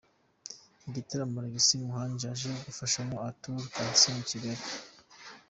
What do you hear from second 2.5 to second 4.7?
gufashamo Arthur na Kansiime i Kigali.